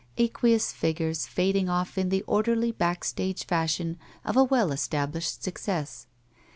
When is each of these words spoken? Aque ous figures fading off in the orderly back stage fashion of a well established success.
Aque 0.17 0.43
ous 0.43 0.71
figures 0.73 1.27
fading 1.27 1.69
off 1.69 1.95
in 1.95 2.09
the 2.09 2.23
orderly 2.23 2.71
back 2.71 3.03
stage 3.03 3.45
fashion 3.45 3.99
of 4.25 4.35
a 4.35 4.43
well 4.43 4.71
established 4.71 5.43
success. 5.43 6.07